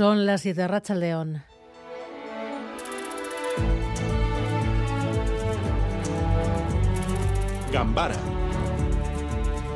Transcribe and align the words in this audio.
Son 0.00 0.24
las 0.24 0.40
7 0.40 0.66
Racha 0.66 0.94
León. 0.94 1.42
Gambara 7.70 8.14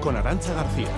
con 0.01 0.17
Arancha 0.17 0.55
García. 0.55 0.89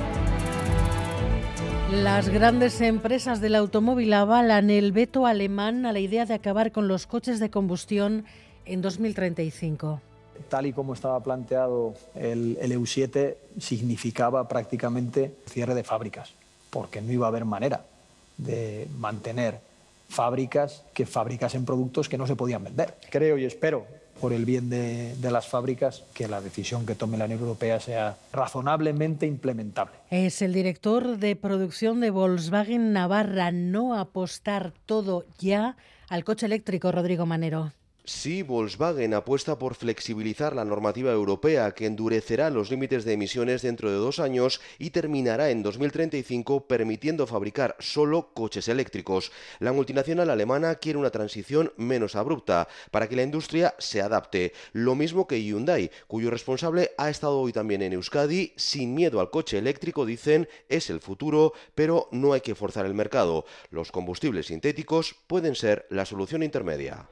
Las 1.90 2.28
grandes 2.28 2.80
empresas 2.80 3.40
del 3.40 3.56
automóvil 3.56 4.12
avalan 4.12 4.70
el 4.70 4.92
veto 4.92 5.26
alemán 5.26 5.86
a 5.86 5.92
la 5.92 5.98
idea 5.98 6.24
de 6.24 6.34
acabar 6.34 6.70
con 6.70 6.86
los 6.86 7.08
coches 7.08 7.40
de 7.40 7.50
combustión 7.50 8.26
en 8.64 8.80
2035. 8.80 10.00
Tal 10.48 10.66
y 10.66 10.72
como 10.72 10.94
estaba 10.94 11.18
planteado 11.18 11.94
el, 12.14 12.58
el 12.60 12.70
EU7, 12.70 13.34
significaba 13.58 14.46
prácticamente 14.46 15.34
cierre 15.46 15.74
de 15.74 15.82
fábricas, 15.82 16.32
porque 16.70 17.02
no 17.02 17.10
iba 17.10 17.26
a 17.26 17.30
haber 17.30 17.44
manera 17.44 17.86
de 18.38 18.88
mantener 18.98 19.60
fábricas 20.08 20.82
que 20.94 21.06
fabricasen 21.06 21.64
productos 21.64 22.08
que 22.08 22.18
no 22.18 22.26
se 22.26 22.36
podían 22.36 22.64
vender. 22.64 22.94
Creo 23.10 23.38
y 23.38 23.44
espero, 23.44 23.86
por 24.20 24.32
el 24.32 24.44
bien 24.44 24.70
de, 24.70 25.14
de, 25.16 25.30
las 25.30 25.46
fábricas, 25.46 26.04
que 26.14 26.28
la 26.28 26.40
decisión 26.40 26.86
que 26.86 26.94
tome 26.94 27.18
la 27.18 27.26
Unión 27.26 27.40
Europea 27.40 27.80
sea 27.80 28.16
razonablemente 28.32 29.26
implementable. 29.26 29.94
Es 30.10 30.42
el 30.42 30.52
director 30.52 31.18
de 31.18 31.36
producción 31.36 32.00
de 32.00 32.10
Volkswagen 32.10 32.92
Navarra. 32.92 33.50
No 33.50 33.98
apostar 33.98 34.72
todo 34.86 35.24
ya 35.38 35.76
al 36.08 36.24
coche 36.24 36.46
eléctrico, 36.46 36.92
Rodrigo 36.92 37.26
Manero. 37.26 37.72
Sí, 38.08 38.44
Volkswagen 38.44 39.14
apuesta 39.14 39.58
por 39.58 39.74
flexibilizar 39.74 40.54
la 40.54 40.64
normativa 40.64 41.10
europea 41.10 41.72
que 41.72 41.86
endurecerá 41.86 42.50
los 42.50 42.70
límites 42.70 43.04
de 43.04 43.14
emisiones 43.14 43.62
dentro 43.62 43.90
de 43.90 43.96
dos 43.96 44.20
años 44.20 44.60
y 44.78 44.90
terminará 44.90 45.50
en 45.50 45.64
2035 45.64 46.68
permitiendo 46.68 47.26
fabricar 47.26 47.74
solo 47.80 48.32
coches 48.32 48.68
eléctricos. 48.68 49.32
La 49.58 49.72
multinacional 49.72 50.30
alemana 50.30 50.76
quiere 50.76 51.00
una 51.00 51.10
transición 51.10 51.72
menos 51.76 52.14
abrupta 52.14 52.68
para 52.92 53.08
que 53.08 53.16
la 53.16 53.24
industria 53.24 53.74
se 53.78 54.00
adapte. 54.00 54.52
Lo 54.72 54.94
mismo 54.94 55.26
que 55.26 55.42
Hyundai, 55.42 55.90
cuyo 56.06 56.30
responsable 56.30 56.92
ha 56.98 57.10
estado 57.10 57.40
hoy 57.40 57.52
también 57.52 57.82
en 57.82 57.94
Euskadi. 57.94 58.52
Sin 58.54 58.94
miedo 58.94 59.18
al 59.18 59.30
coche 59.30 59.58
eléctrico, 59.58 60.06
dicen, 60.06 60.48
es 60.68 60.90
el 60.90 61.00
futuro, 61.00 61.54
pero 61.74 62.08
no 62.12 62.34
hay 62.34 62.40
que 62.40 62.54
forzar 62.54 62.86
el 62.86 62.94
mercado. 62.94 63.46
Los 63.70 63.90
combustibles 63.90 64.46
sintéticos 64.46 65.16
pueden 65.26 65.56
ser 65.56 65.88
la 65.90 66.04
solución 66.04 66.44
intermedia. 66.44 67.08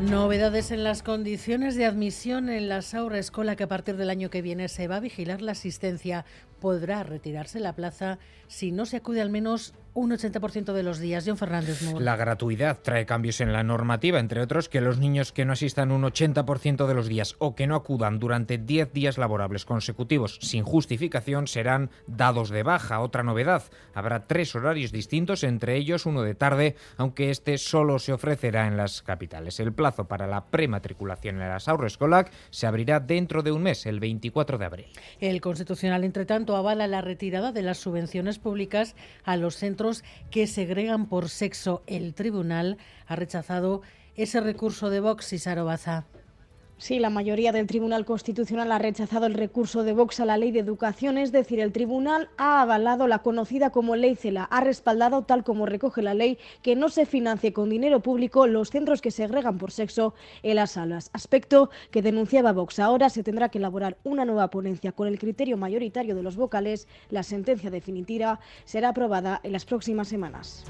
Novedades 0.00 0.70
en 0.70 0.84
las 0.84 1.02
condiciones 1.02 1.74
de 1.74 1.84
admisión 1.84 2.48
en 2.50 2.68
la 2.68 2.82
Saura 2.82 3.18
Escola 3.18 3.56
que 3.56 3.64
a 3.64 3.68
partir 3.68 3.96
del 3.96 4.10
año 4.10 4.30
que 4.30 4.42
viene 4.42 4.68
se 4.68 4.86
va 4.86 4.96
a 4.96 5.00
vigilar 5.00 5.42
la 5.42 5.52
asistencia. 5.52 6.24
Podrá 6.60 7.02
retirarse 7.02 7.58
la 7.58 7.74
plaza 7.74 8.20
si 8.46 8.70
no 8.70 8.86
se 8.86 8.98
acude 8.98 9.20
al 9.20 9.30
menos 9.30 9.74
un 9.98 10.12
80% 10.12 10.72
de 10.72 10.82
los 10.82 11.00
días. 11.00 11.24
John 11.26 11.36
Fernández 11.36 11.82
Moore. 11.82 12.04
La 12.04 12.16
gratuidad 12.16 12.78
trae 12.80 13.04
cambios 13.04 13.40
en 13.40 13.52
la 13.52 13.64
normativa, 13.64 14.20
entre 14.20 14.40
otros 14.40 14.68
que 14.68 14.80
los 14.80 14.98
niños 14.98 15.32
que 15.32 15.44
no 15.44 15.52
asistan 15.52 15.90
un 15.90 16.02
80% 16.02 16.86
de 16.86 16.94
los 16.94 17.08
días 17.08 17.34
o 17.38 17.54
que 17.54 17.66
no 17.66 17.74
acudan 17.74 18.18
durante 18.18 18.58
10 18.58 18.92
días 18.92 19.18
laborables 19.18 19.64
consecutivos 19.64 20.38
sin 20.40 20.62
justificación 20.62 21.48
serán 21.48 21.90
dados 22.06 22.50
de 22.50 22.62
baja. 22.62 23.00
Otra 23.00 23.24
novedad, 23.24 23.64
habrá 23.92 24.26
tres 24.26 24.54
horarios 24.54 24.92
distintos, 24.92 25.42
entre 25.42 25.76
ellos 25.76 26.06
uno 26.06 26.22
de 26.22 26.34
tarde, 26.34 26.76
aunque 26.96 27.30
este 27.30 27.58
solo 27.58 27.98
se 27.98 28.12
ofrecerá 28.12 28.66
en 28.66 28.76
las 28.76 29.02
capitales. 29.02 29.58
El 29.58 29.72
plazo 29.72 30.06
para 30.06 30.26
la 30.26 30.46
prematriculación 30.46 31.40
en 31.40 31.48
la 31.48 31.58
Escolac 31.86 32.30
se 32.50 32.66
abrirá 32.66 33.00
dentro 33.00 33.42
de 33.42 33.52
un 33.52 33.62
mes, 33.62 33.84
el 33.86 33.98
24 33.98 34.58
de 34.58 34.64
abril. 34.64 34.86
El 35.18 35.40
Constitucional, 35.40 36.04
entre 36.04 36.24
tanto, 36.24 36.56
avala 36.56 36.86
la 36.86 37.00
retirada 37.00 37.52
de 37.52 37.62
las 37.62 37.78
subvenciones 37.78 38.38
públicas 38.38 38.94
a 39.24 39.36
los 39.36 39.56
centros 39.56 39.87
que 40.30 40.46
segregan 40.46 41.06
por 41.06 41.28
sexo. 41.28 41.82
El 41.86 42.14
tribunal 42.14 42.78
ha 43.06 43.16
rechazado 43.16 43.82
ese 44.14 44.40
recurso 44.40 44.90
de 44.90 45.00
Vox 45.00 45.32
y 45.32 45.38
Sarobaza. 45.38 46.06
Sí, 46.78 47.00
la 47.00 47.10
mayoría 47.10 47.50
del 47.50 47.66
Tribunal 47.66 48.04
Constitucional 48.04 48.70
ha 48.70 48.78
rechazado 48.78 49.26
el 49.26 49.34
recurso 49.34 49.82
de 49.82 49.92
Vox 49.92 50.20
a 50.20 50.24
la 50.24 50.36
Ley 50.36 50.52
de 50.52 50.60
Educación, 50.60 51.18
es 51.18 51.32
decir, 51.32 51.58
el 51.58 51.72
Tribunal 51.72 52.30
ha 52.36 52.62
avalado 52.62 53.08
la 53.08 53.18
conocida 53.18 53.70
como 53.70 53.96
Ley 53.96 54.14
CELA, 54.14 54.44
ha 54.44 54.60
respaldado, 54.60 55.22
tal 55.22 55.42
como 55.42 55.66
recoge 55.66 56.02
la 56.02 56.14
ley, 56.14 56.38
que 56.62 56.76
no 56.76 56.88
se 56.88 57.04
financie 57.04 57.52
con 57.52 57.68
dinero 57.68 57.98
público 57.98 58.46
los 58.46 58.70
centros 58.70 59.02
que 59.02 59.10
segregan 59.10 59.58
por 59.58 59.72
sexo 59.72 60.14
en 60.44 60.54
las 60.54 60.76
aulas, 60.76 61.10
aspecto 61.12 61.68
que 61.90 62.00
denunciaba 62.00 62.52
Vox. 62.52 62.78
Ahora 62.78 63.10
se 63.10 63.24
tendrá 63.24 63.48
que 63.48 63.58
elaborar 63.58 63.96
una 64.04 64.24
nueva 64.24 64.48
ponencia 64.48 64.92
con 64.92 65.08
el 65.08 65.18
criterio 65.18 65.56
mayoritario 65.56 66.14
de 66.14 66.22
los 66.22 66.36
vocales. 66.36 66.86
La 67.10 67.24
sentencia 67.24 67.70
definitiva 67.70 68.38
será 68.64 68.90
aprobada 68.90 69.40
en 69.42 69.50
las 69.50 69.64
próximas 69.64 70.06
semanas. 70.06 70.64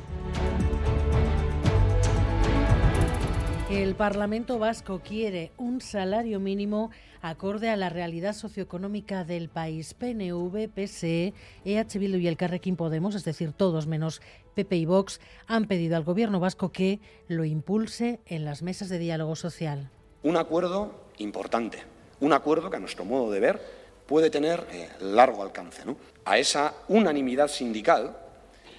El 3.79 3.95
Parlamento 3.95 4.59
Vasco 4.59 5.01
quiere 5.07 5.53
un 5.57 5.81
salario 5.81 6.41
mínimo 6.41 6.91
acorde 7.23 7.71
a 7.71 7.77
la 7.77 7.89
realidad 7.89 8.33
socioeconómica 8.33 9.23
del 9.23 9.49
país. 9.49 9.95
PNV, 9.95 10.69
PSE, 10.69 11.33
EH 11.65 11.99
Bildu 12.01 12.19
y 12.19 12.27
el 12.27 12.37
Carrequín 12.37 12.75
Podemos, 12.75 13.15
es 13.15 13.23
decir, 13.23 13.53
todos 13.53 13.87
menos 13.87 14.21
PP 14.57 14.79
y 14.79 14.85
Vox, 14.85 15.21
han 15.47 15.69
pedido 15.69 15.97
al 15.97 16.03
Gobierno 16.03 16.41
vasco 16.41 16.73
que 16.73 16.99
lo 17.29 17.45
impulse 17.45 18.19
en 18.27 18.45
las 18.45 18.63
mesas 18.63 18.89
de 18.89 18.99
diálogo 18.99 19.37
social. 19.37 19.89
Un 20.25 20.37
acuerdo 20.37 21.13
importante, 21.19 21.79
un 22.19 22.33
acuerdo 22.33 22.71
que 22.71 22.79
a 22.79 22.81
nuestro 22.81 23.05
modo 23.05 23.31
de 23.31 23.39
ver 23.39 23.63
puede 24.09 24.29
tener 24.29 24.67
eh, 24.73 24.89
largo 25.03 25.41
alcance. 25.41 25.85
¿no? 25.85 25.97
A 26.25 26.37
esa 26.37 26.75
unanimidad 26.89 27.47
sindical 27.47 28.17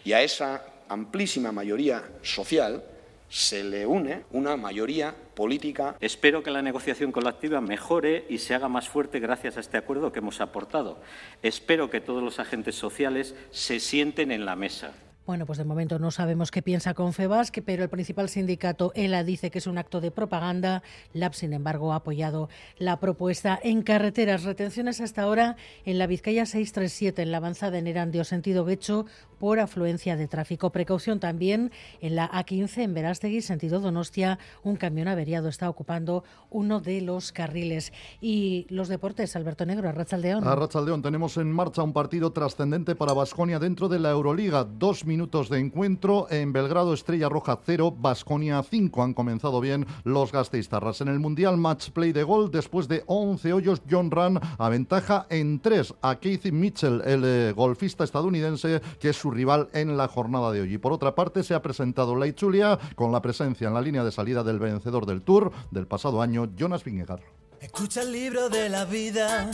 y 0.03 0.11
a 0.11 0.21
esa 0.21 0.61
amplísima 0.89 1.53
mayoría 1.53 2.03
social 2.21 2.83
se 3.29 3.63
le 3.63 3.85
une 3.85 4.23
una 4.31 4.57
mayoría 4.57 5.16
política. 5.35 5.95
Espero 6.01 6.44
que 6.44 6.51
la 6.51 6.62
negociación 6.62 7.12
colectiva 7.12 7.62
mejore 7.62 8.25
y 8.28 8.40
se 8.40 8.56
haga 8.56 8.67
más 8.67 8.90
fuerte 8.90 9.19
gracias 9.19 9.57
a 9.57 9.59
este 9.62 9.78
acuerdo 9.78 10.12
que 10.12 10.19
hemos 10.19 10.41
aportado. 10.41 11.00
Espero 11.44 11.89
que 11.89 12.01
todos 12.01 12.23
los 12.23 12.39
agentes 12.39 12.75
sociales 12.75 13.35
se 13.51 13.79
sienten 13.79 14.31
en 14.31 14.45
la 14.45 14.56
mesa. 14.56 14.94
Bueno, 15.29 15.45
pues 15.45 15.59
de 15.59 15.63
momento 15.63 16.00
no 16.00 16.09
sabemos 16.09 16.50
qué 16.50 16.63
piensa 16.63 16.95
Confebasque, 16.95 17.62
pero 17.62 17.84
el 17.84 17.89
principal 17.89 18.29
sindicato, 18.29 18.91
ELA, 18.95 19.23
dice 19.23 19.51
que 19.51 19.59
es 19.59 19.68
un 19.68 19.78
acto 19.78 20.01
de 20.01 20.09
propaganda. 20.09 20.81
LAB, 21.13 21.35
sin 21.35 21.53
embargo, 21.53 21.94
ha 21.94 21.97
apoyado 21.97 22.50
la 22.79 23.00
propuesta. 23.00 23.59
En 23.62 23.84
carreteras, 23.84 24.41
retenciones 24.41 25.01
hasta 25.01 25.22
ahora 25.22 25.56
en 25.85 26.00
la 26.00 26.07
Vizcaya 26.07 26.47
637, 26.47 27.22
en 27.22 27.31
la 27.31 27.38
avanzada 27.38 27.78
en 27.78 27.85
Erandio, 27.85 28.23
sentido 28.23 28.66
Guecho, 28.66 29.06
por 29.39 29.59
afluencia 29.59 30.16
de 30.16 30.27
tráfico. 30.27 30.72
Precaución 30.72 31.19
también 31.19 31.72
en 32.01 32.16
la 32.16 32.29
A15, 32.29 32.83
en 32.83 32.94
Verástegui, 32.94 33.41
sentido 33.41 33.79
Donostia. 33.79 34.38
Un 34.63 34.75
camión 34.75 35.07
averiado 35.07 35.50
está 35.50 35.69
ocupando 35.69 36.23
uno 36.50 36.79
de 36.81 37.01
los 37.01 37.31
carriles. 37.31 37.94
Y 38.22 38.67
los 38.69 38.88
deportes, 38.88 39.35
Alberto 39.35 39.66
Negro, 39.66 39.89
Arrachaldeón. 39.89 40.47
Arrachaldeón, 40.47 41.01
tenemos 41.01 41.38
en 41.38 41.51
marcha 41.51 41.81
un 41.81 41.94
partido 41.94 42.31
trascendente 42.31 42.95
para 42.95 43.13
Basconia 43.13 43.59
dentro 43.59 43.88
de 43.88 44.00
la 44.00 44.11
Euroliga. 44.11 44.63
Dos 44.66 45.05
minutos 45.05 45.50
de 45.50 45.59
encuentro 45.59 46.27
en 46.29 46.51
Belgrado, 46.53 46.94
Estrella 46.94 47.29
Roja 47.29 47.57
0, 47.66 47.95
Basconia 47.97 48.61
5. 48.61 49.03
Han 49.03 49.13
comenzado 49.13 49.61
bien 49.61 49.85
los 50.03 50.31
gasteiztarras. 50.31 51.01
En 51.01 51.07
el 51.07 51.19
Mundial 51.19 51.57
Match 51.57 51.91
Play 51.91 52.11
de 52.11 52.23
gol, 52.23 52.51
después 52.51 52.88
de 52.88 53.03
11 53.07 53.53
hoyos, 53.53 53.81
John 53.89 54.11
Run 54.11 54.39
aventaja 54.57 55.25
en 55.29 55.59
3 55.59 55.95
a 56.01 56.16
Keith 56.19 56.51
Mitchell, 56.51 57.01
el 57.06 57.23
eh, 57.25 57.53
golfista 57.56 58.03
estadounidense, 58.03 58.81
que 59.00 59.09
es 59.09 59.17
su 59.17 59.28
rival 59.31 59.69
en 59.73 59.97
la 59.97 60.07
jornada 60.07 60.51
de 60.51 60.62
hoy. 60.62 60.73
Y 60.73 60.78
por 60.78 60.94
otra 60.94 61.16
parte, 61.16 61.44
se 61.44 61.53
ha 61.53 61.62
presentado 61.62 62.16
la 62.16 62.34
Chulia 62.34 62.79
con 62.95 63.12
la 63.12 63.22
presencia 63.22 63.67
en 63.67 63.73
la 63.73 63.81
línea 63.81 64.03
de 64.03 64.12
salida 64.12 64.44
del 64.44 64.59
vencedor 64.59 65.06
del 65.06 65.22
Tour 65.22 65.51
del 65.72 65.88
pasado 65.88 66.22
año, 66.22 66.50
Jonas 66.56 66.84
Vingegaard. 66.84 67.22
Escucha 67.62 68.01
el 68.01 68.12
libro 68.12 68.50
de 68.50 68.69
la 68.69 68.85
vida, 68.85 69.51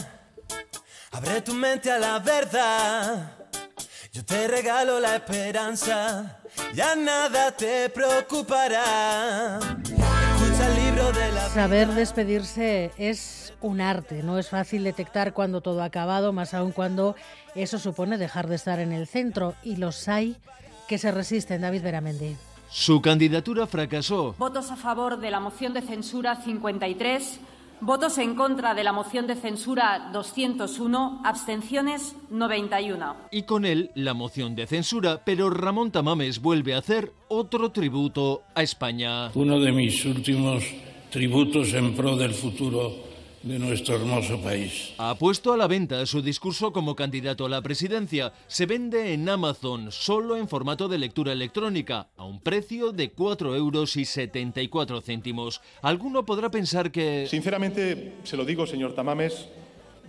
abre 1.12 1.42
tu 1.42 1.54
mente 1.54 1.92
a 1.92 1.98
la 1.98 2.20
verdad. 2.20 3.48
Yo 4.12 4.24
te 4.24 4.48
regalo 4.48 5.00
la 5.00 5.16
esperanza, 5.16 6.40
ya 6.74 6.96
nada 6.96 7.52
te 7.52 7.90
preocupará. 7.90 9.60
Escucha 10.96 11.10
el 11.10 11.14
libro 11.14 11.20
de 11.20 11.32
la 11.34 11.50
Saber 11.50 11.88
despedirse 11.90 12.92
es 12.98 13.54
un 13.62 13.82
arte, 13.82 14.24
no 14.24 14.38
es 14.38 14.50
fácil 14.50 14.84
detectar 14.84 15.34
cuando 15.34 15.62
todo 15.62 15.82
ha 15.82 15.86
acabado, 15.86 16.32
más 16.32 16.54
aún 16.54 16.72
cuando 16.72 17.16
eso 17.54 17.80
supone 17.80 18.18
dejar 18.18 18.48
de 18.48 18.56
estar 18.56 18.80
en 18.80 18.92
el 18.92 19.08
centro 19.08 19.56
y 19.64 19.76
los 19.76 20.08
hay 20.08 20.38
que 20.88 20.98
se 20.98 21.12
resisten, 21.12 21.62
David 21.62 21.84
Beramendi. 21.84 22.38
Su 22.70 23.02
candidatura 23.02 23.68
fracasó. 23.68 24.36
Votos 24.38 24.72
a 24.72 24.76
favor 24.76 25.20
de 25.20 25.32
la 25.32 25.40
moción 25.40 25.74
de 25.74 25.82
censura 25.82 26.36
53 26.36 27.40
Votos 27.82 28.18
en 28.20 28.36
contra 28.36 28.74
de 28.74 28.84
la 28.86 28.94
moción 28.94 29.28
de 29.28 29.36
censura 29.36 30.10
201, 30.14 31.22
abstenciones 31.26 32.16
91. 32.30 33.16
Y 33.32 33.44
con 33.44 33.66
él 33.66 33.92
la 33.96 34.14
moción 34.14 34.56
de 34.56 34.66
censura, 34.66 35.22
pero 35.26 35.50
Ramón 35.50 35.92
Tamames 35.92 36.42
vuelve 36.42 36.74
a 36.74 36.78
hacer 36.78 37.12
otro 37.28 37.72
tributo 37.72 38.44
a 38.56 38.64
España. 38.64 39.30
Uno 39.34 39.60
de 39.60 39.74
mis 39.74 40.06
últimos 40.06 40.64
tributos 41.10 41.74
en 41.74 41.94
pro 41.96 42.16
del 42.16 42.34
futuro 42.34 42.94
de 43.46 43.60
nuestro 43.60 43.96
hermoso 43.96 44.42
país. 44.42 44.94
Ha 44.98 45.16
puesto 45.16 45.54
a 45.54 45.58
la 45.58 45.68
venta 45.68 46.06
su 46.08 46.22
discurso 46.22 46.74
como 46.74 46.96
candidato 46.96 47.46
a 47.46 47.50
la 47.50 47.62
presidencia. 47.62 48.34
Se 48.48 48.66
vende 48.66 49.14
en 49.14 49.30
Amazon 49.30 49.92
solo 49.92 50.36
en 50.36 50.50
formato 50.50 50.88
de 50.88 50.98
lectura 50.98 51.32
electrónica, 51.32 52.08
a 52.18 52.26
un 52.26 52.42
precio 52.42 52.92
de 52.92 53.12
4 53.12 53.56
euros 53.56 53.98
y 53.98 54.06
74 54.06 55.00
céntimos. 55.02 55.62
Alguno 55.84 56.26
podrá 56.26 56.50
pensar 56.50 56.92
que... 56.92 57.28
Sinceramente, 57.30 58.16
se 58.24 58.36
lo 58.36 58.46
digo, 58.46 58.66
señor 58.66 58.94
Tamames, 58.96 59.48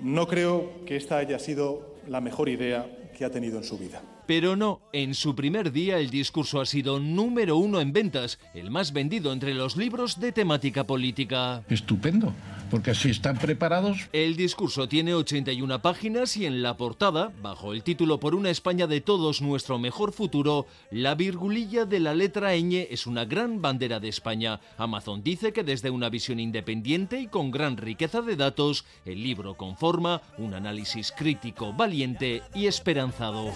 no 0.00 0.27
creo 0.27 0.85
que 0.87 0.97
esta 0.97 1.19
haya 1.19 1.38
sido 1.38 1.94
la 2.09 2.23
mejor 2.23 2.49
idea 2.49 2.87
que 3.17 3.27
ha 3.27 3.31
tenido 3.31 3.59
en 3.59 3.65
su 3.65 3.77
vida. 3.77 4.03
Pero 4.27 4.56
no, 4.56 4.81
en 4.93 5.15
su 5.15 5.37
primer 5.37 5.71
día 5.71 5.99
el 5.99 6.11
discurso 6.11 6.61
ha 6.61 6.67
sido 6.67 6.99
número 6.99 7.56
uno 7.56 7.81
en 7.81 7.93
ventas, 7.93 8.41
el 8.55 8.71
más 8.71 8.93
vendido 8.93 9.33
entre 9.33 9.55
los 9.55 9.77
libros 9.77 10.19
de 10.19 10.33
temática 10.33 10.85
política. 10.85 11.62
Estupendo, 11.69 12.33
porque 12.70 12.90
así 12.90 13.10
están 13.10 13.38
preparados. 13.38 14.08
El 14.12 14.36
discurso 14.36 14.88
tiene 14.88 15.14
81 15.14 15.80
páginas 15.82 16.36
y 16.36 16.46
en 16.46 16.62
la 16.62 16.76
portada, 16.76 17.32
bajo 17.42 17.72
el 17.72 17.82
título 17.82 18.20
Por 18.20 18.34
una 18.34 18.50
España 18.50 18.86
de 18.86 19.00
todos 19.00 19.42
nuestro 19.42 19.78
mejor 19.78 20.12
futuro, 20.12 20.66
la 20.90 21.14
virgulilla 21.14 21.84
de 21.84 22.00
la 22.00 22.14
letra 22.14 22.54
ñ 22.56 22.86
es 22.90 23.06
una 23.06 23.24
gran 23.24 23.62
bandera 23.62 24.00
de 24.00 24.08
España. 24.08 24.60
Amazon 24.76 25.22
dice 25.22 25.52
que 25.52 25.64
desde 25.64 25.90
una 25.90 26.08
visión 26.08 26.40
independiente 26.40 27.20
y 27.20 27.26
con 27.26 27.50
gran 27.50 27.76
riqueza 27.76 28.22
de 28.22 28.36
datos, 28.36 28.84
el 29.04 29.22
libro 29.22 29.56
conforma 29.56 30.22
un 30.38 30.54
análisis 30.54 31.12
crítico, 31.12 31.72
valiente 31.72 32.42
y 32.54 32.66
esperanzado. 32.66 33.52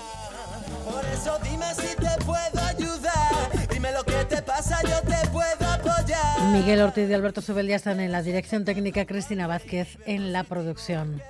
Por 0.85 1.05
eso 1.07 1.39
dime 1.43 1.67
si 1.75 1.95
te 1.97 2.25
puedo 2.25 2.67
ayudar. 2.67 3.69
Dime 3.73 3.93
lo 3.93 4.05
que 4.05 4.25
te 4.25 4.43
pasa, 4.43 4.81
yo 4.83 5.01
te. 5.09 5.10
Miguel 6.53 6.81
Ortiz 6.81 7.09
y 7.09 7.15
Alberto 7.15 7.43
Zubeldia 7.43 7.77
están 7.77 8.01
en 8.01 8.11
la 8.11 8.23
dirección 8.23 8.65
técnica, 8.65 9.05
Cristina 9.05 9.47
Vázquez 9.47 9.99
en 10.05 10.33
la 10.33 10.43
producción. 10.43 11.23